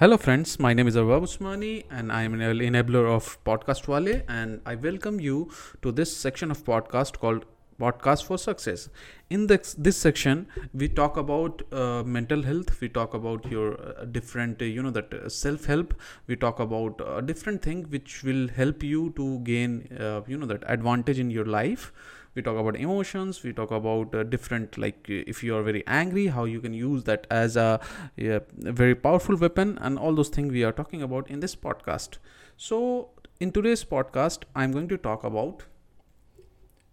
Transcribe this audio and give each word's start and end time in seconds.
Hello, 0.00 0.16
friends. 0.16 0.58
My 0.58 0.74
name 0.74 0.88
is 0.88 0.96
Arwab 0.96 1.22
Usmani, 1.22 1.84
and 1.88 2.10
I 2.10 2.24
am 2.24 2.34
an 2.34 2.40
enabler 2.40 3.08
of 3.08 3.38
Podcast 3.44 3.86
Wale, 3.86 4.22
and 4.28 4.60
I 4.66 4.74
welcome 4.74 5.20
you 5.20 5.52
to 5.82 5.92
this 5.92 6.16
section 6.16 6.50
of 6.50 6.64
podcast 6.64 7.20
called 7.20 7.44
Podcast 7.80 8.24
for 8.24 8.38
Success. 8.38 8.88
In 9.30 9.46
this 9.46 9.74
this 9.74 9.96
section, 9.96 10.46
we 10.72 10.88
talk 10.88 11.16
about 11.16 11.62
uh, 11.72 12.02
mental 12.04 12.42
health. 12.42 12.80
We 12.80 12.88
talk 12.88 13.14
about 13.14 13.50
your 13.50 13.68
uh, 13.80 14.04
different, 14.04 14.62
uh, 14.62 14.66
you 14.66 14.82
know, 14.82 14.90
that 14.90 15.12
uh, 15.12 15.28
self 15.28 15.64
help. 15.64 15.94
We 16.26 16.36
talk 16.36 16.60
about 16.60 17.00
a 17.06 17.22
different 17.22 17.62
thing 17.62 17.84
which 17.90 18.22
will 18.22 18.48
help 18.48 18.82
you 18.82 19.12
to 19.16 19.38
gain, 19.40 19.88
uh, 19.98 20.20
you 20.26 20.36
know, 20.36 20.46
that 20.46 20.62
advantage 20.66 21.18
in 21.18 21.30
your 21.30 21.46
life 21.46 21.92
we 22.34 22.42
talk 22.42 22.56
about 22.58 22.76
emotions 22.76 23.42
we 23.42 23.52
talk 23.52 23.70
about 23.70 24.14
uh, 24.14 24.22
different 24.24 24.76
like 24.76 25.06
uh, 25.08 25.22
if 25.34 25.42
you 25.42 25.56
are 25.56 25.62
very 25.62 25.82
angry 25.86 26.26
how 26.26 26.44
you 26.44 26.60
can 26.60 26.74
use 26.74 27.04
that 27.04 27.26
as 27.30 27.56
a, 27.56 27.80
a 28.18 28.40
very 28.58 28.94
powerful 28.94 29.36
weapon 29.36 29.78
and 29.80 29.98
all 29.98 30.14
those 30.14 30.28
things 30.28 30.52
we 30.52 30.64
are 30.64 30.72
talking 30.72 31.02
about 31.02 31.30
in 31.30 31.40
this 31.40 31.54
podcast 31.54 32.18
so 32.56 33.08
in 33.40 33.52
today's 33.52 33.84
podcast 33.84 34.42
i'm 34.54 34.72
going 34.72 34.88
to 34.88 34.96
talk 34.96 35.22
about 35.24 35.64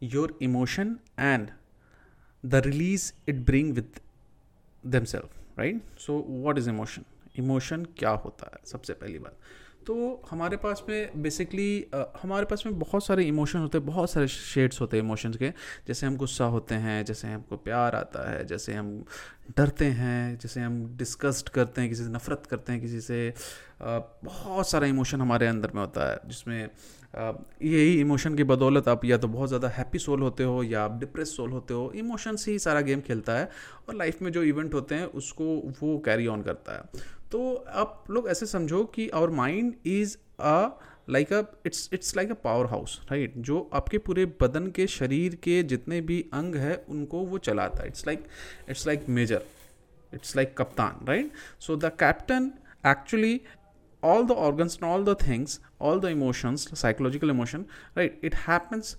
your 0.02 0.30
emotion 0.40 1.00
and 1.18 1.52
the 2.44 2.62
release 2.62 3.14
it 3.28 3.46
bring 3.46 3.74
with 3.74 4.00
themselves 4.84 5.30
right 5.56 5.82
so 5.98 6.18
what 6.46 6.58
is 6.58 6.68
emotion 6.68 7.06
emotion 7.44 7.86
क्या 7.98 8.10
होता 8.26 8.50
है 8.54 8.62
सबसे 8.72 8.94
पहली 9.04 9.20
बात 9.20 9.38
तो 9.88 9.96
हमारे 10.30 10.58
पास 10.58 10.84
में 10.90 11.22
basically 11.22 11.86
हमारे 12.22 12.46
पास 12.46 12.64
में 12.66 12.78
बहुत 12.80 13.06
सारे 13.06 13.24
इमोशन 13.24 13.60
होते 13.60 13.78
हैं, 13.78 13.86
बहुत 13.86 14.12
सारे 14.12 14.28
शेड्स 14.28 14.82
होते 14.82 14.98
हैं 14.98 15.04
इमोशंस 15.04 15.38
के। 15.38 15.50
जैसे 15.88 16.08
हम 16.08 16.18
गुस्सा 16.18 16.46
होते 16.46 16.76
हैं, 16.76 17.04
जैसे 17.06 17.28
हमको 17.28 17.58
प्यार 17.58 17.96
आता 17.96 18.30
है, 18.32 18.46
जैसे 18.48 18.74
हम 18.74 19.04
डरते 19.58 19.86
हैं, 19.86 20.38
जैसे 20.40 20.62
हम 20.62 20.86
डिस्कस्ड 20.98 21.50
करते 21.50 21.82
हैं, 21.82 21.90
किसी 21.90 22.04
से 22.04 22.10
नफ़रत 22.10 22.46
करते 22.50 22.72
हैं, 22.72 22.82
किसी 22.82 23.02
से 23.02 23.34
बहुत 23.82 24.70
सारा 24.70 24.88
इमोशन 24.88 25.22
हमारे 25.22 25.48
अंदर 25.48 25.72
में 25.76 25.82
होता 25.82 26.10
है, 26.12 26.20
जिसमें 26.26 26.70
यही 27.14 28.00
इमोशन 28.00 28.36
की 28.36 28.44
बदौलत 28.46 28.88
आप 28.88 29.06
या 29.06 29.18
तो 29.18 29.28
बहुत 29.28 29.48
ज़्यादा 29.48 29.68
हैप्पी 29.70 30.00
सोल 30.00 30.22
होते 30.22 30.44
हो 30.44 30.62
या 30.64 30.84
आप 30.84 31.00
डिप्रेस 31.00 31.36
सोल 31.38 31.52
होते 31.52 31.74
हो 31.74 31.92
इमोशंस 31.96 32.48
ही 32.48 32.58
सारा 32.60 32.82
गेम 32.82 33.02
खेलता 33.02 33.34
है 33.34 33.50
और 33.90 33.96
लाइफ 33.96 34.22
में 34.22 34.32
जो 34.32 34.44
इवेंट 34.44 34.74
होते 34.74 34.96
हैं, 34.96 35.06
उसको 35.06 35.46
वो 35.82 35.98
कैरी 36.06 36.28
ऑन 36.28 36.42
करता 36.42 36.76
है। 36.76 37.20
तो 37.32 37.54
आप 37.74 38.04
लोग 38.10 38.28
ऐसे 38.30 38.46
समझो 38.46 38.84
कि 38.96 39.10
our 39.10 39.30
mind 39.30 39.76
is 39.86 40.16
a 40.40 40.70
like 41.10 41.32
a 41.34 41.42
it's 41.66 41.90
it's 41.94 42.16
like 42.18 42.32
a 42.32 42.34
power 42.44 42.66
house 42.66 43.00
right 43.12 43.34
जो 43.38 43.70
आपके 43.74 43.98
पूरे 43.98 44.26
बदन 44.42 44.68
के, 44.68 44.88
शरीर 44.88 45.36
के 45.36 45.62
जितने 45.64 46.02
भी 46.02 46.20
अंग 46.34 46.56
हैं, 46.56 46.86
उनको 46.86 47.20
वो 47.20 47.38
चलाता 47.38 47.82
है। 47.82 47.88
It's 47.88 48.08
like 48.08 48.26
it's 48.70 48.86
like 48.88 49.08
major 49.10 49.46
it's 50.14 50.36
like 50.36 50.56
कप्तान 50.58 51.06
right 51.08 51.32
so 51.60 51.76
the 51.76 51.92
captain 52.00 52.52
actually 52.88 53.40
all 54.04 54.26
the 54.26 54.32
organs 54.32 54.78
and 54.84 54.92
all 54.92 55.04
the 55.06 55.16
things 55.22 55.60
all 55.82 56.00
the 56.00 56.06
emotions 56.06 56.68
psychological 56.82 57.30
emotion 57.30 57.66
right 57.98 58.22
it 58.24 58.36
happens 58.48 58.96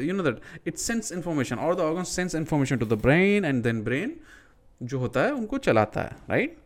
you 0.00 0.14
know 0.14 0.22
that 0.22 0.66
it 0.66 0.76
sense 0.78 1.12
information 1.12 1.56
all 1.58 1.74
the 1.74 1.80
organ 1.80 2.04
sense 2.04 2.34
information 2.34 2.76
to 2.78 2.86
the 2.86 3.00
brain 3.02 3.44
and 3.44 3.62
then 3.62 3.82
brain 3.84 4.16
जो 4.82 4.98
होता 4.98 5.22
है, 5.22 5.32
उनको 5.32 5.58
चलाता 5.58 6.02
है 6.02 6.16
right 6.30 6.56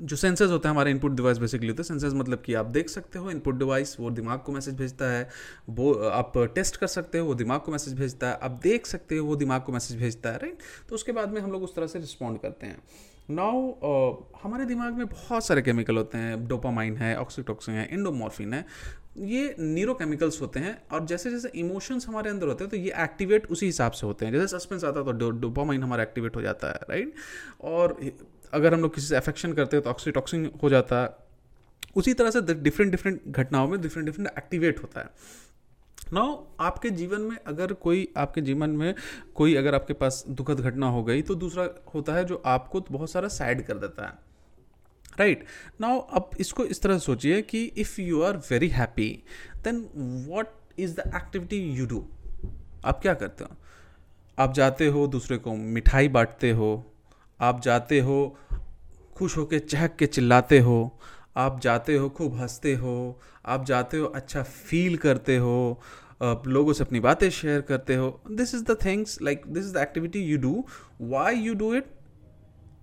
जो 0.00 0.16
sensors 0.16 0.50
होते 0.50 0.68
हैं 0.68 0.74
हमारे 0.74 0.90
इनपुट 0.90 1.12
डिवाइस 1.12 1.38
बेसिकली 1.38 1.68
होते 1.68 1.82
हैं 1.82 1.88
सेंसर्स 1.88 2.14
मतलब 2.14 2.42
कि 2.46 2.54
आप 2.54 2.66
देख 2.66 2.88
सकते 2.88 3.18
हो 3.18 3.30
इनपुट 3.30 3.58
डिवाइस 3.58 3.96
वो 4.00 4.10
दिमाग 4.10 4.38
को 4.38 4.52
मैसेज 4.52 4.74
भेजता 4.74 5.10
है 5.10 5.28
वो 5.68 5.92
आप 5.92 6.32
टेस्ट 6.54 6.76
कर 6.76 6.86
सकते 6.86 7.18
हो 7.18 7.26
वो 7.26 7.34
दिमाग 7.34 7.60
को 7.60 7.72
मैसेज 7.72 7.94
भेजता 7.94 8.28
है 8.28 8.38
आप 8.42 8.60
देख 8.62 8.86
सकते 8.86 9.16
हो 9.16 9.26
वो 9.26 9.36
दिमाग 9.36 9.62
को 9.62 9.72
मैसेज 9.72 9.98
भेजता 9.98 10.30
है 10.30 10.36
राइट 10.36 10.58
तो 10.88 10.94
उसके 10.94 11.12
बाद 11.12 11.32
में 11.32 11.40
हम 11.40 11.52
लोग 11.52 11.62
उस 11.62 11.74
तरह 11.74 11.86
से 11.86 11.98
रिस्पॉन्ड 11.98 12.38
करते 12.40 12.66
हैं। 12.66 12.82
नाउ 13.30 13.70
uh, 13.70 14.40
हमारे 14.42 14.64
दिमाग 14.64 14.92
में 14.92 15.06
बहुत 15.06 15.46
सारे 15.46 15.62
केमिकल 15.62 15.96
होते 15.96 16.18
हैं 16.18 16.46
डोपामाइन 16.48 16.96
है 16.96 17.16
ऑक्सीटोक्सिन 17.18 17.74
है 17.74 17.88
इंडोमॉर्फिन 17.92 18.54
है 18.54 18.64
ये 19.18 19.56
नीरो 19.58 19.94
केमिकल्स 19.94 20.40
होते 20.40 20.60
हैं 20.60 20.88
और 20.92 21.06
जैसे 21.06 21.30
जैसे 21.30 21.48
इमोशंस 21.54 22.06
हमारे 22.08 22.30
अंदर 22.30 22.46
होते 22.46 22.64
हैं 22.64 22.70
तो 22.70 22.76
ये 22.76 22.92
एक्टिवेट 22.96 23.46
उसी 23.46 23.66
हिसाब 23.66 23.92
से 23.92 24.06
होते 24.06 24.26
हैं। 24.26 24.32
जैसे 24.32 24.58
सस्पेंस 24.58 24.84
आता 24.84 25.00
है 25.00 25.18
तो 25.18 25.30
डोपामाइन 25.30 25.82
हमारा 25.82 26.02
एक्टिवेट 26.02 26.36
हो 26.36 26.42
जाता 26.42 26.68
है 26.68 26.80
राइट 26.90 27.14
और 27.60 27.98
अगर 28.54 28.74
हम 28.74 28.80
लोग 28.80 28.94
किसी 28.94 29.06
से 29.06 29.16
अफेक्शन 29.16 29.52
करते 29.52 29.76
हैं 29.76 29.84
तो 29.84 29.90
ऑक्सीटॉक्सिन 29.90 30.50
हो 30.62 30.68
जाता 30.68 31.02
है। 31.02 31.14
उसी 31.96 32.14
तरह 32.14 32.30
से 32.30 32.54
डिफरेंट 32.54 32.90
डिफरेंट 32.90 33.20
घटनाओं 33.28 33.68
में 33.68 33.80
डिफरेंट 33.80 34.06
डिफरेंट 34.06 34.30
एक्टिवेट 34.38 34.82
होता 34.82 35.00
है। 35.00 35.10
नाउ 36.12 36.44
आपके 36.60 36.90
जीवन 36.90 37.20
में 37.20 37.36
अगर 37.36 37.72
कोई, 37.72 38.08
आपके 38.16 38.40
जीवन 38.40 38.70
में 38.70 38.94
कोई 39.34 39.54
अगर 39.54 39.74
आपके 39.74 39.92
पास 39.92 40.24
दुखद 40.28 40.60
घटना 40.60 40.88
हो 40.88 41.04
गई 41.04 41.22
तो 41.22 41.34
दूसरा 41.34 41.68
होता 41.94 42.14
है 42.14 42.24
जो 42.24 42.42
आपको 42.46 42.80
तो 42.80 42.94
बहुत 42.94 43.10
सारा 43.10 43.28
सैड 43.28 43.66
कर 43.66 43.74
देता 43.74 44.06
है। 44.06 44.12
Right 45.18 45.38
right. 45.38 45.80
नाउ 45.80 46.00
अब 46.00 46.30
इसको 46.40 46.64
इस 46.64 46.82
तरह 46.82 46.98
सोचिए 46.98 47.42
कि 47.42 47.64
if 47.64 48.00
you 48.00 48.22
are 48.22 48.36
very 48.50 48.68
happy 48.68 49.08
then 49.64 49.88
what 50.28 50.46
is 50.78 50.94
the 50.96 51.12
activity 51.16 51.58
you 51.72 51.86
do 51.86 52.06
आप 52.84 53.00
क्या 53.02 53.14
करते 53.14 53.44
हो? 53.44 53.56
आप 54.38 54.54
जाते 54.54 54.86
हो, 54.86 55.06
दूसरे 55.06 55.38
को 55.38 55.54
मिठाई 55.54 56.08
बांटते 56.08 56.50
हो 56.50 56.92
आप 57.40 57.60
जाते 57.62 58.00
हो, 58.00 58.36
खुश 59.16 59.36
हो 59.36 59.44
के 59.46 59.58
चहक 59.58 59.96
के 59.98 60.06
चिल्लाते 60.06 60.58
हो, 60.60 60.98
आप 61.36 61.60
जाते 61.60 61.96
हो, 61.96 62.08
खूब 62.08 62.34
हँसते 62.40 62.74
हो, 62.74 63.20
आप 63.46 63.64
जाते 63.64 63.98
हो 63.98 64.06
अच्छा 64.06 64.42
फील 64.42 64.96
करते 64.96 65.36
हो, 65.36 65.80
आप 66.22 66.46
लोगों 66.48 66.72
से 66.72 66.84
अपनी 66.84 67.00
बातें 67.00 67.28
शेयर 67.30 67.60
करते 67.60 67.94
हो 67.94 68.08
this 68.30 68.54
is 68.54 68.62
the 68.64 68.76
things 68.84 69.20
like 69.22 69.42
this 69.46 69.64
is 69.64 69.72
the 69.74 69.78
activity 69.78 70.20
you 70.20 70.38
do 70.38 70.64
why 71.00 71.34
you 71.36 71.54
do 71.54 71.72
it 71.74 71.86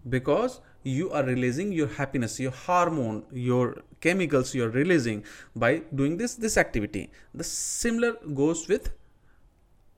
because 0.08 0.58
you 0.88 1.08
are 1.10 1.26
releasing 1.26 1.74
your 1.74 1.96
happiness 2.00 2.40
your 2.42 2.54
hormone 2.58 3.22
your 3.44 3.84
chemicals 4.02 4.56
you 4.56 4.64
are 4.66 4.72
releasing 4.72 5.22
by 5.58 5.82
doing 5.94 6.18
this 6.18 6.40
this 6.40 6.58
activity 6.58 7.08
the 7.38 7.42
similar 7.42 8.20
goes 8.42 8.66
with 8.70 8.94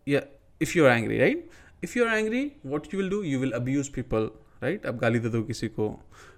if 0.07 0.77
you 0.77 0.85
are 0.85 0.91
angry 0.91 1.17
right 1.19 1.49
if 1.83 1.97
you 1.97 2.05
are 2.05 2.17
angry 2.17 2.51
what 2.65 2.87
you 2.93 2.99
will 2.99 3.09
do 3.09 3.21
you 3.23 3.39
will 3.39 3.51
abuse 3.51 3.87
people 3.95 4.29
right? 4.61 4.85
आप 4.85 4.95
गाली 4.95 5.19
दे 5.19 5.29
दो 5.29 5.41
किसी 5.43 5.67
को, 5.67 5.87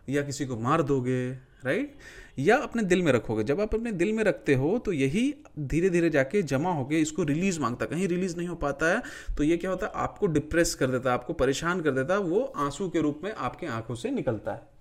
या 0.09 0.21
किसी 0.21 0.45
को 0.45 0.57
मार 0.57 0.81
दोगे, 0.83 1.29
राइट? 1.65 1.97
या 2.39 2.57
अपने 2.57 2.83
दिल 2.83 3.01
में 3.01 3.11
रखोगे। 3.11 3.43
जब 3.43 3.61
आप 3.61 3.73
अपने 3.75 3.91
दिल 3.91 4.13
में 4.13 4.23
रखते 4.23 4.55
हो 4.55 4.77
तो 4.79 4.91
यही 4.91 5.33
धीरे 5.59 5.89
धीरे 5.89 6.09
जाके 6.09 6.41
जमा 6.43 6.71
हो 6.71 6.85
गया 6.85 6.99
इसको 6.99 7.23
रिलीज़ 7.23 7.59
माँगता 7.59 7.85
कहीं 7.85 8.07
रिलीज़ 8.07 8.37
नहीं 8.37 8.47
हो 8.47 8.55
पाता 8.55 8.93
है 8.93 9.01
तो 9.37 9.43
ये 9.43 9.57
क्या 9.57 9.71
होता 9.71 9.85
है? 9.85 9.91
आपको 9.95 10.27
डिप्रेस 10.27 10.75
कर 10.75 10.87
देता 10.87 11.09
है, 11.09 11.13
आपको 11.13 11.33
परेशान 11.33 11.81
कर 11.81 11.91
देता 11.91 12.13
है, 12.13 12.19
वो 12.19 12.41
आँसू 12.57 12.89
के 12.89 13.01
रूप 13.01 13.21
में 13.23 13.33
आपके 13.33 13.67
आँखों 13.67 13.95
से 13.95 14.11
निकलता 14.11 14.53
है। 14.53 14.76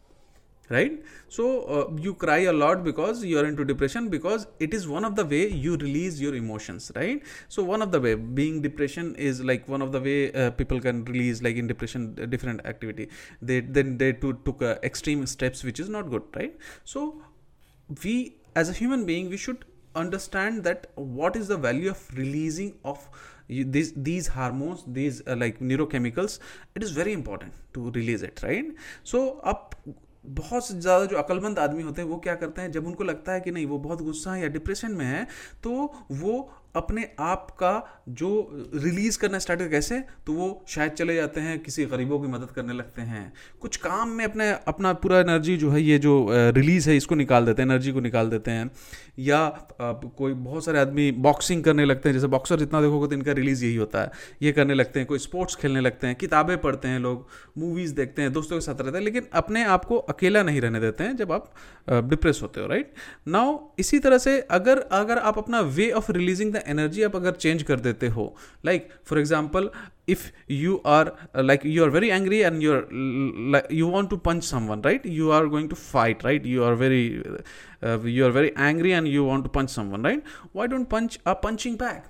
Right? 0.69 1.03
So 1.29 1.63
uh, 1.63 1.97
you 2.01 2.15
cry 2.15 2.39
a 2.39 2.53
lot 2.53 2.85
because 2.85 3.25
you 3.25 3.39
are 3.39 3.47
into 3.47 3.65
depression 3.65 4.09
because 4.09 4.47
it 4.59 4.75
is 4.75 4.89
one 4.89 5.05
of 5.05 5.15
the 5.17 5.25
way 5.25 5.49
you 5.49 5.77
release 5.77 6.21
your 6.21 6.35
emotions 6.35 6.91
right? 6.97 7.23
So 7.49 7.63
one 7.63 7.83
of 7.83 7.93
the 7.93 8.01
way 8.01 8.15
being 8.15 8.63
depression 8.63 9.15
is 9.17 9.43
like 9.43 9.69
one 9.69 9.83
of 9.83 9.93
the 9.93 10.01
way 10.01 10.33
uh, 10.33 10.51
people 10.51 10.81
can 10.81 11.05
release 11.05 11.43
like 11.43 11.57
in 11.57 11.67
depression 11.67 12.19
uh, 12.21 12.27
different 12.27 12.67
activity. 12.67 13.09
They 13.41 13.61
then 13.61 13.99
they 13.99 14.13
to, 14.15 14.35
took 14.45 14.63
uh, 14.63 14.77
extreme 14.83 15.27
steps 15.27 15.65
which 15.65 15.81
is 15.81 15.89
not 15.89 16.11
good 16.11 16.23
right? 16.35 16.57
So 16.85 17.23
we 18.03 18.37
as 18.55 18.69
a 18.69 18.73
human 18.73 19.07
being 19.07 19.31
we 19.31 19.37
should 19.37 19.65
understand 19.95 20.65
that 20.65 20.91
what 20.95 21.37
is 21.37 21.49
the 21.49 21.57
value 21.57 21.91
of 21.91 22.17
releasing 22.17 22.75
of 22.85 23.09
you, 23.49 23.65
these 23.65 23.93
these 23.95 24.27
hormones 24.27 24.85
these 24.87 25.23
uh, 25.27 25.37
like 25.37 25.61
neurochemicals. 25.61 26.39
It 26.75 26.83
is 26.83 26.91
very 26.91 27.13
important 27.13 27.55
to 27.75 27.91
release 27.91 28.23
it 28.23 28.41
right? 28.43 28.67
So 29.05 29.41
up 29.41 29.75
बहुत 30.29 30.73
ज़्यादा 30.73 31.05
जो 31.05 31.17
अकलमंद 31.17 31.59
आदमी 31.59 31.83
होते 31.83 32.03
हैं, 32.03 32.09
वो 32.09 32.17
क्या 32.19 32.35
करते 32.35 32.63
हैं, 32.63 32.71
जब 32.73 32.87
उनको 32.87 33.05
लगता 33.05 33.33
है 33.33 33.41
कि 33.41 33.51
नहीं, 33.51 33.67
वो 33.67 33.79
बहुत 33.79 34.03
गुस्सा 34.03 34.33
है 34.33 34.43
या 34.43 34.49
डिप्रेशन 34.49 34.93
में 34.93 35.05
है 35.07 35.27
तो 35.63 35.93
वो 36.13 36.41
अपने 36.77 37.09
आप 37.21 37.51
का 37.61 38.03
जो 38.09 38.31
रिलीज़ 38.75 39.19
करना 39.19 39.39
स्टार्ट 39.39 39.61
कर 39.61 39.69
कैसे? 39.69 39.99
तो 40.27 40.33
वो 40.33 40.65
शायद 40.69 40.93
चले 40.93 41.15
जाते 41.15 41.41
हैं, 41.41 41.59
किसी 41.59 41.85
गरीबों 41.87 42.19
की 42.21 42.29
मदद 42.29 42.51
करने 42.51 42.73
लगते 42.73 43.03
हैं। 43.03 43.33
कुछ 43.61 43.77
काम 43.79 44.09
में 44.09 44.25
अपने, 44.25 44.51
अपना 44.69 44.93
पूरा 44.95 45.19
एनर्जी 45.21 45.57
जो 45.57 45.71
है, 45.71 45.83
ये 45.83 45.99
जो 45.99 46.27
रिलीज़ 46.31 46.89
है, 46.91 46.97
इसको 46.97 47.15
निकाल 47.15 47.47
देते 47.47 47.63
हैं 47.63 47.69
एनर्जी 47.69 47.93
को 47.93 48.01
निकाल 48.01 48.31
देते 48.31 48.51
हैं। 48.51 48.71
या 49.19 49.47
कोई 49.81 50.33
बहुत 50.33 50.65
सारे 50.65 50.79
आदमी 50.79 51.11
बॉक्सिंग 51.21 51.63
करने 51.65 51.85
लगते 51.85 52.09
हैं, 52.09 52.15
जैसे 52.15 52.27
बॉक्सर 52.29 52.59
जितना 52.59 52.81
देखोगे 52.81 53.09
तो 53.09 53.15
इनका 53.15 53.33
रिलीज़ 53.33 53.65
यही 53.65 53.77
होता 53.77 54.03
है। 54.03 54.11
ये 54.43 54.53
करने 54.53 54.75
लगते 54.75 55.01
हैं, 55.01 55.07
कोई 55.09 55.19
स्पोर्ट्स 55.19 55.57
खेलने 55.57 55.81
लगते 55.81 56.07
हैं, 56.07 56.17
किताबें 56.17 56.57
पढ़ते 56.59 56.89
हैं 56.89 56.99
लोग 57.01 57.29
मूवीज़ 57.59 57.95
देखते 57.95 58.23
हैं, 58.23 58.33
दोस्तों 58.33 58.57
के 58.57 58.61
साथ 58.61 58.81
रहते 58.81 58.97
हैं, 58.99 59.05
लेकिन 59.05 59.27
अपने 59.35 59.65
आप 59.67 59.85
को 59.85 59.97
अकेला 60.09 60.43
नहीं 60.43 60.61
रहने 60.61 60.81
देते 60.81 61.05
हैं 61.05 61.17
जब 61.17 61.33
आप 61.33 61.53
डिप्रेस 62.09 62.41
होते 62.43 62.61
हो 62.61 62.67
राइट 62.67 62.93
नाउ 63.29 63.59
इसी 63.79 63.99
तरह 63.99 64.19
से 64.19 64.41
अगर 64.51 64.79
अगर 64.93 65.19
आप 65.21 65.39
अपना 65.39 65.61
way 65.77 65.91
of 65.91 66.11
releasing 66.13 66.53
the 66.53 66.63
energy 66.67 67.03
आप 67.03 67.17
अगर 67.17 67.33
चेंज 67.35 67.63
कर 67.63 67.81
देते 67.81 68.09
हो 68.09 68.35
like 68.65 68.89
for 69.07 69.19
example 69.19 69.71
if 70.09 70.27
you 70.53 70.77
are 70.87 71.13
like 71.37 71.67
you 71.67 71.85
are 71.85 71.91
very 71.91 72.09
angry 72.09 72.39
and 72.39 72.63
you 72.63 72.73
are 72.73 73.69
you 73.73 73.89
want 73.89 74.11
to 74.11 74.17
punch 74.27 74.45
some 74.45 74.67
one 74.69 74.83
right 74.83 75.07
you 75.07 75.31
are 75.31 75.47
going 75.47 75.69
to 75.71 75.77
fight 75.77 76.25
right 76.25 76.47
you 76.47 76.65
are 76.65 76.75
very 76.83 77.05
you 78.11 78.25
are 78.25 78.31
very 78.31 78.53
angry 78.59 78.91
and 78.91 79.07
you 79.07 79.25
want 79.25 79.45
to 79.45 79.51
punch 79.51 79.71
some 79.71 79.91
one 79.91 80.05
right 80.05 80.23
why 80.57 80.67
don't 80.67 80.89
punch 80.89 81.19
a 81.27 81.33
punching 81.45 81.79
bag 81.79 82.03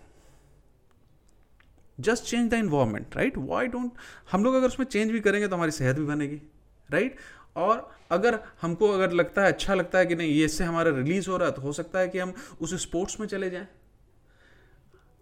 just 1.98 2.24
change 2.24 2.50
the 2.50 2.54
environment 2.54 3.16
right 3.16 3.38
why 3.38 3.66
don't 3.66 3.90
हम 4.32 4.44
लोग 4.44 4.54
अगर 4.54 4.66
उसमें 4.66 4.86
change 4.86 5.10
भी 5.10 5.20
करेंगे 5.20 5.48
तो 5.48 5.56
हमारी 5.56 5.70
सेहत 5.70 5.96
भी 5.96 6.04
बनेगी 6.04 6.40
राइट 6.90 7.16
और 7.56 7.88
अगर 8.12 8.38
हमको 8.62 8.88
अगर 8.88 9.12
लगता 9.12 9.42
है 9.42 9.52
अच्छा 9.52 9.74
लगता 9.74 9.98
है 9.98 10.06
कि 10.06 10.14
नहीं, 10.14 10.32
ये 10.32 10.44
इससे 10.44 10.64
हमारा 10.64 10.90
रिलीज़ 10.96 11.28
हो 11.30 11.36
रहा 11.36 11.48
है 11.48 11.54
तो 11.54 11.62
हो 11.62 11.72
सकता 11.72 11.98
है 11.98 12.08
कि 12.08 12.18
हम 12.18 12.32
उस 12.60 12.74
स्पोर्ट्स 12.82 13.18
में 13.20 13.26
चले 13.26 13.50
जाएँ। 13.50 13.66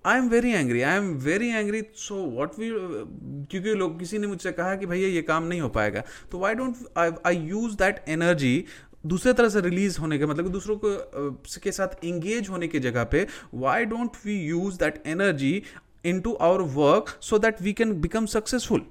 I 0.06 0.19
am 0.19 0.29
very 0.29 0.51
angry 0.53 0.81
I 0.83 0.97
am 0.97 1.12
very 1.19 1.49
angry 1.49 1.83
so 1.97 2.15
what 2.15 2.59
we 2.59 2.71
क्योंकि 2.71 3.75
लोग, 3.75 3.99
किसी 3.99 4.19
ने 4.19 4.27
मुझसे 4.27 4.53
कहा 4.53 4.75
कि 4.77 4.87
भैया 4.87 5.09
ये 5.09 5.23
काम 5.23 5.45
नहीं 5.45 5.61
हो 5.61 5.69
पाएगा 5.69 6.03
तो 6.33 6.39
why 6.39 6.55
don't 6.55 6.99
I 7.27 7.37
use 7.37 7.77
that 7.77 8.05
energy 8.09 8.65
दूसरे 9.06 9.33
तरह 9.33 9.49
से 9.49 9.61
रिलीज़ 9.61 9.99
होने 10.01 10.19
के 10.19 10.27
मतलब 10.27 10.49
दूसरों 10.49 10.77
को 10.85 11.31
के 11.62 11.73
साथ 11.73 12.05
इंगेज 12.05 12.49
होने 12.49 12.69
की 12.69 12.79
जगह 12.81 13.05
पे 13.05 13.27
why 13.55 13.85
don't 13.85 14.17
we 14.25 14.39
use 14.41 14.79
that 14.79 15.03
energy 15.06 15.62
into 16.21 16.33
our 16.43 16.61
work 16.75 17.17
so 17.21 17.39
that 17.39 17.62
we 17.62 17.73
can 17.73 18.01
become 18.01 18.27
successful 18.27 18.87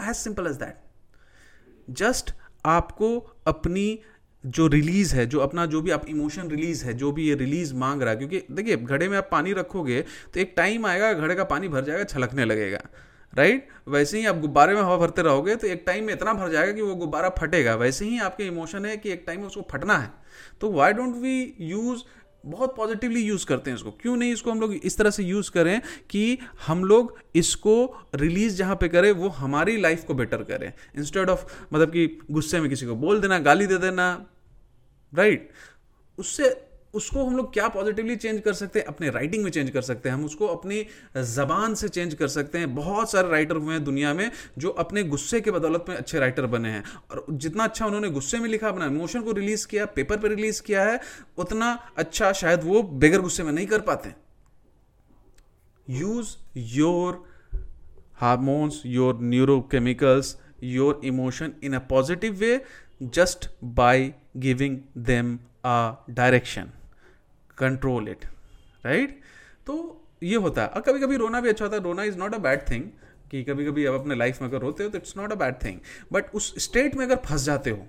as 0.00 0.14
simple 0.16 0.46
as 0.46 0.56
that 0.56 1.90
just 1.98 2.34
आपको 2.66 3.16
अपनी 3.46 3.88
जो 4.44 4.66
रिलीज़ 4.66 5.14
है, 5.16 5.26
जो 5.26 5.38
अपना 5.40 5.66
जो 5.66 5.80
भी 5.82 5.90
आप 5.90 6.06
इमोशन 6.08 6.48
रिलीज़ 6.48 6.84
है, 6.84 6.94
जो 6.94 7.10
भी 7.12 7.28
ये 7.28 7.34
रिलीज़ 7.34 7.74
मांग 7.74 8.02
रहा 8.02 8.10
है, 8.10 8.16
क्योंकि 8.16 8.42
देखिए, 8.52 8.76
घड़े 8.76 9.08
में 9.08 9.16
आप 9.18 9.28
पानी 9.32 9.52
रखोगे 9.52 10.00
तो 10.34 10.40
एक 10.40 10.52
टाइम 10.56 10.86
आएगा, 10.86 11.12
घड़े 11.12 11.34
का 11.34 11.44
पानी 11.44 11.68
भर 11.68 11.84
जाएगा, 11.84 12.04
छलकने 12.04 12.44
लगेगा 12.44 12.78
राइट 13.32 13.66
वैसे 13.88 14.18
ही 14.18 14.26
आप 14.26 14.38
गुब्बारे 14.40 14.74
में 14.74 14.80
हवा 14.82 14.96
भरते 14.96 15.22
रहोगे 15.22 15.54
तो 15.56 15.66
एक 15.66 15.82
टाइम 15.86 16.04
में 16.04 16.12
इतना 16.14 16.32
भर 16.34 16.50
जाएगा 16.50 16.72
कि 16.72 16.82
वो 16.82 16.94
गुब्बारा 16.94 17.28
फटेगा। 17.38 17.74
वैसे 17.74 18.04
ही 18.04 18.18
आपके 18.18 18.44
इमोशन 18.44 18.84
है 18.86 18.96
कि 18.96 19.10
एक 19.10 19.24
टाइम 19.26 19.40
में 19.40 19.46
उसको 19.46 19.66
फटना 19.70 19.96
है। 19.96 20.10
तो 20.60 20.70
वाई 20.72 20.92
डोंट 20.92 21.14
वी 21.16 21.54
यूज़ 21.60 22.02
बहुत 22.46 22.76
पॉजिटिवली 22.76 23.20
यूज़ 23.20 23.46
करते 23.46 23.70
हैं 23.70 23.76
इसको 23.76 23.90
क्यों 23.90 24.16
नहीं 24.16 24.32
इसको 24.32 24.50
हम 24.50 24.60
लोग 24.60 24.74
इस 24.74 24.96
तरह 24.98 25.10
से 25.10 25.22
यूज़ 25.22 25.50
करें 25.50 25.80
कि 26.10 26.38
हम 26.66 26.84
लोग 26.84 27.18
इसको 27.34 27.74
रिलीज़ 28.14 28.56
जहाँ 28.56 28.76
पे 28.76 28.88
करें, 28.88 29.10
वो 29.12 29.28
हमारी 29.28 29.76
लाइफ 29.76 30.04
को 30.04 30.14
बेटर 30.14 30.42
करें 30.42 30.72
इंस्टेड 30.96 31.30
ऑफ़ 31.30 31.44
मतलब 31.72 31.92
कि 31.92 32.06
गुस्से 32.30 32.60
में 32.60 32.70
किसी 32.70 32.86
को 32.86 32.94
बोल 32.96 33.20
देना, 33.20 33.38
गाली 33.38 33.66
दे 33.66 33.78
देना 33.78 34.26
राइट 35.12 35.40
right? 35.40 36.20
उससे 36.20 36.67
उसको 36.94 37.24
हम 37.24 37.36
लोग 37.36 37.52
क्या 37.52 37.68
पॉजिटिवली 37.68 38.16
चेंज 38.16 38.40
कर 38.40 38.52
सकते 38.52 38.78
हैं? 38.78 38.86
अपने 38.86 39.10
राइटिंग 39.10 39.44
में 39.44 39.50
चेंज 39.50 39.70
कर 39.70 39.82
सकते 39.82 40.08
हैं। 40.08 40.16
हम 40.16 40.24
उसको 40.24 40.46
अपनी 40.46 40.86
जबान 41.16 41.74
से 41.74 41.88
चेंज 41.88 42.14
कर 42.14 42.28
सकते 42.28 42.58
हैं। 42.58 42.74
बहुत 42.74 43.10
सारे 43.10 43.28
राइटर 43.28 43.56
हुए 43.56 43.74
हैं 43.74 43.84
दुनिया 43.84 44.14
में 44.14 44.30
जो 44.58 44.70
अपने 44.70 45.02
गुस्से 45.04 45.40
के 45.40 45.50
बदौलत 45.50 45.84
में 45.88 45.96
अच्छे 45.96 46.18
राइटर 46.18 46.46
बने 46.46 46.70
हैं। 46.70 46.84
और 47.10 47.24
जितना 47.30 47.64
अच्छा 47.64 47.86
उन्होंने 47.86 48.10
गुस्से 48.10 48.38
में 48.38 48.48
लिखा 48.48 48.68
अपना 48.68 48.86
इमोशन 48.86 49.22
को 49.22 49.32
रिलीज़ 49.32 49.66
किया 49.66 49.86
पेपर 49.86 50.16
पर 50.16 50.28
रिलीज़ 50.28 50.62
किया 50.62 50.84
है, 50.84 51.00
उतना 51.38 51.72
अच्छा 51.96 52.32
शायद 52.32 52.64
वो 52.64 52.82
बेगर 52.82 53.20
गुस्से 53.20 53.42
में 53.42 53.52
नहीं 53.52 53.66
कर 53.66 53.80
पाते। 53.80 54.14
Use 55.88 56.36
your 56.56 57.24
hormones 58.14 58.82
your 58.86 59.18
neurochemicals 59.20 60.36
your 60.62 61.00
emotion 61.04 61.52
in 61.62 61.74
a 61.74 61.78
positive 61.78 62.34
way 62.34 62.60
just 63.02 63.48
by 63.64 64.12
giving 64.36 64.78
them 64.98 65.38
a 65.64 66.04
direction 66.10 66.70
control 67.58 68.08
it 68.08 68.24
right 68.84 69.20
तो 69.66 69.74
ये 70.22 70.36
होता 70.36 70.62
है। 70.62 70.68
और 70.68 70.80
कभी 70.80 71.00
कभी 71.00 71.16
रोना 71.16 71.40
भी 71.40 71.48
अच्छा 71.48 71.64
होता 71.64 71.76
है। 71.76 71.82
रोना 71.82 72.04
is 72.04 72.18
not 72.18 72.34
a 72.34 72.38
bad 72.38 72.68
thing 72.70 72.84
कि 73.30 73.42
कभी 73.44 73.64
कभी 73.66 73.84
आप 73.86 73.94
अपने 73.94 74.14
लाइफ 74.14 74.40
में 74.42 74.48
अगर 74.48 74.60
रोते 74.60 74.84
हो 74.84 74.90
तो 74.90 74.98
it's 74.98 75.16
not 75.16 75.32
a 75.32 75.36
bad 75.36 75.54
thing 75.64 75.78
but 76.12 76.34
उस 76.34 76.54
स्टेट 76.64 76.94
में 76.94 77.04
अगर 77.06 77.16
फंस 77.26 77.44
जाते 77.44 77.70
हो 77.70 77.86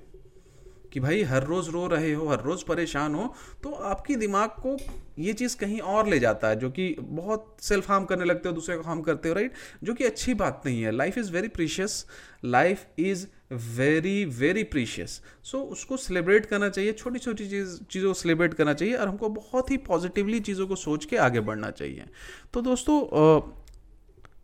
कि 0.94 1.00
भाई 1.00 1.24
हर 1.24 1.44
रोज़ 1.44 1.70
रो 1.70 1.86
रहे 1.88 2.14
हो, 2.14 2.28
हर 2.28 2.42
रोज़ 2.42 2.64
परेशान 2.66 3.16
हो 3.16 3.34
तो 3.64 3.72
आपकी 3.72 4.16
दिमाग 4.16 4.50
को 4.60 4.76
ये 5.20 5.34
चीज़ 5.34 5.58
कहीं 5.58 5.80
और 5.80 6.08
ले 6.08 6.20
जाता 6.20 6.48
है 6.48 6.56
जो 6.56 6.70
कि 6.70 6.96
बहुत 7.00 7.58
सेल्फ 7.62 7.90
हार्म 7.90 8.06
करने 8.06 8.26
लगते 8.26 8.50
हो, 8.50 8.56
दूसरे 8.56 8.78
को 8.78 8.84
हार्म 8.84 9.02
करते 9.02 9.30
हो 9.30 9.36
राइट 9.36 9.54
जो 9.84 9.94
कि 9.94 10.04
अच्छी 10.04 10.34
बात 10.36 10.62
नहीं 10.66 10.82
है। 10.84 10.92
Life 10.92 11.18
is 11.18 11.32
very 11.32 11.48
precious 11.50 12.06
life 12.46 12.86
is 13.00 13.26
very 13.52 14.26
very 14.26 14.64
precious 14.64 15.22
so 15.44 15.60
उसको 15.60 15.98
सेलिब्रेट 15.98 16.46
करना 16.46 16.70
चाहिए 16.70 16.92
छोटी 16.94 17.20
छोटी 17.20 17.50
चीज़ 17.50 17.84
चीज़ों 17.84 18.10
को 18.10 18.14
सेलिब्रेट 18.14 18.54
करना 18.54 18.74
चाहिए 18.74 18.96
और 18.96 19.08
हमको 19.08 19.30
बहुत 19.30 19.72
ही 19.72 19.78
पॉजिटिवली 19.78 20.40
चीज़ों 20.40 20.68
को 20.68 20.76
सोच 20.76 21.06
के 21.06 21.18
आगे 21.18 21.40
बढ़ना 21.40 21.72
चाहिए। 21.72 22.06
तो 22.54 22.62
दोस्तों 22.62 23.52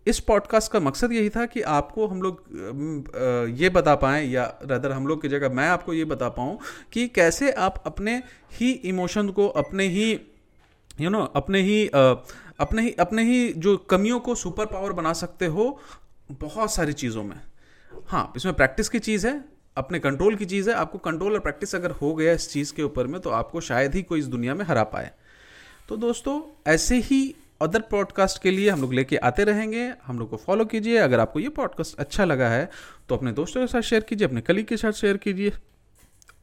इस 0.07 0.19
पॉडकास्ट 0.19 0.71
का 0.71 0.79
मकसद 0.79 1.11
यही 1.11 1.29
था 1.29 1.45
कि 1.45 1.61
आपको 1.61 2.07
हम 2.07 2.21
लोग 2.21 2.43
ये 3.59 3.69
बता 3.69 3.95
पाएँ 3.95 4.27
या 4.29 4.59
रदर 4.63 4.91
हम 4.91 5.07
लोग 5.07 5.21
की 5.21 5.27
जगह 5.27 5.49
मैं 5.49 5.67
आपको 5.69 5.93
ये 5.93 6.05
बता 6.05 6.29
पाऊँ 6.29 6.59
कि 6.91 7.07
कैसे 7.07 7.51
आप 7.51 7.83
अपने 7.85 8.23
ही 8.51 8.71
इमोशन 8.71 9.29
को 9.29 9.47
अपने 9.47 9.87
ही 9.87 10.11
यू 10.11 10.19
you 10.99 11.11
नो 11.11 11.19
know, 11.19 11.31
अपने 11.35 11.61
ही 11.61 11.87
अपने 11.87 12.81
ही 12.81 12.91
अपने 12.91 13.23
ही 13.23 13.53
जो 13.53 13.77
कमियों 13.77 14.19
को 14.19 14.35
सुपर 14.35 14.65
पावर 14.65 14.93
बना 14.93 15.13
सकते 15.13 15.45
हो 15.45 15.79
बहुत 16.31 16.73
सारी 16.73 16.93
चीज़ों 16.93 17.23
में। 17.23 17.39
हाँ 18.07 18.31
इसमें 18.35 18.53
प्रैक्टिस 18.53 18.89
की 18.89 18.99
चीज़ 18.99 19.27
है, 19.27 19.43
अपने 19.77 19.99
कंट्रोल 19.99 20.35
की 20.35 20.45
चीज़ 20.45 20.69
है। 20.69 20.75
आपको 20.75 20.97
कंट्रोल 20.97 21.33
और 21.33 21.39
प्रैक्टिस 21.39 21.75
अगर 21.75 21.91
हो 21.91 22.13
गया 22.15 22.33
इस 22.33 22.49
चीज़ 22.51 22.73
के 22.73 22.83
ऊपर 22.83 23.07
में 23.07 23.19
तो 23.21 23.29
आपको 23.29 23.61
शायद 23.61 23.95
ही 23.95 24.03
कोई 24.03 24.19
इस 24.19 24.25
दुनिया 24.25 24.55
में 24.55 24.65
हरा 24.65 24.83
पाए। 24.83 25.11
तो 25.89 25.97
दोस्तों, 25.97 26.41
ऐसे 26.67 26.97
ही 26.97 27.35
अदर 27.61 27.81
पॉडकास्ट 27.81 28.41
के 28.41 28.51
लिए 28.51 28.69
हम 28.69 28.81
लोग 28.81 28.93
लेके 28.93 29.17
आते 29.17 29.43
रहेंगे। 29.43 29.91
हम 30.05 30.19
लोग 30.19 30.29
को 30.29 30.37
फॉलो 30.37 30.65
कीजिए। 30.65 30.97
अगर 30.97 31.19
आपको 31.19 31.39
ये 31.39 31.49
पॉडकास्ट 31.49 31.97
अच्छा 31.97 32.25
लगा 32.25 32.49
है 32.49 32.69
तो 33.09 33.15
अपने 33.15 33.31
दोस्तों 33.31 33.61
के 33.61 33.67
साथ 33.67 33.81
शेयर 33.81 34.01
कीजिए, 34.01 34.27
अपने 34.27 34.41
कलीग 34.41 34.65
के 34.65 34.77
साथ 34.77 34.91
शेयर 34.91 35.17
कीजिए। 35.17 35.51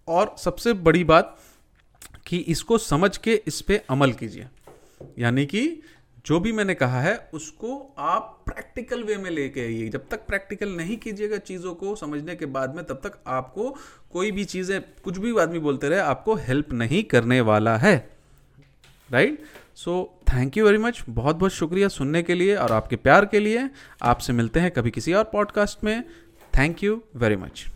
और 0.08 0.34
सबसे 0.38 0.72
बड़ी 0.72 1.04
बात 1.04 1.38
कि 2.26 2.38
इसको 2.38 2.78
समझ 2.78 3.16
के 3.16 3.34
इस 3.46 3.60
पर 3.60 3.80
अमल 3.90 4.12
कीजिए। 4.12 4.46
यानी 5.18 5.46
कि 5.46 5.82
जो 6.26 6.40
भी 6.40 6.52
मैंने 6.52 6.74
कहा 6.74 7.00
है, 7.00 7.30
उसको 7.34 7.94
आप 7.98 8.42
प्रैक्टिकल 8.46 9.02
वे 9.02 9.16
में 9.16 9.30
लेके 9.30 9.60
आइए। 9.60 9.88
जब 9.88 10.08
तक 10.08 10.26
प्रैक्टिकल 10.26 10.68
नहीं 10.68 10.96
कीजिएगा 10.96 11.36
चीज़ों 11.38 11.74
को 11.74 11.94
समझने 11.96 12.36
के 12.36 12.46
बाद 12.46 12.74
में, 12.74 12.84
तब 12.84 13.00
तक 13.04 13.18
आपको 13.26 13.76
कोई 14.12 14.30
भी 14.30 14.44
चीज़ें, 14.44 14.80
कुछ 15.04 15.18
भी 15.18 15.38
आदमी 15.38 15.58
बोलते 15.58 15.88
रहे, 15.88 15.98
आपको 15.98 16.34
हेल्प 16.34 16.72
नहीं 16.72 17.02
करने 17.04 17.40
वाला 17.40 17.76
है। 17.76 17.96
Right 19.10 19.42
so 19.74 20.18
thank 20.34 20.56
you 20.56 20.64
very 20.66 20.78
much 20.78 21.02
बहुत 21.08 21.36
बहुत 21.36 21.52
शुक्रिया 21.52 21.88
सुनने 21.88 22.22
के 22.22 22.34
लिए 22.34 22.56
और 22.56 22.72
आपके 22.72 22.96
प्यार 22.96 23.26
के 23.26 23.40
लिए। 23.40 23.68
आपसे 24.02 24.32
मिलते 24.32 24.60
हैं 24.60 24.70
कभी 24.70 24.90
किसी 24.90 25.12
और 25.12 25.24
पॉडकास्ट 25.24 25.84
में। 25.84 26.02
Thank 26.58 26.82
you 26.84 27.02
very 27.16 27.36
much 27.36 27.66